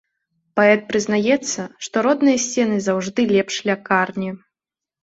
Паэт 0.59 0.81
прызнаецца, 0.89 1.67
што 1.89 1.95
родныя 2.09 2.43
сцены 2.47 2.83
заўжды 2.87 3.21
лепш 3.37 3.55
лякарні. 3.73 4.31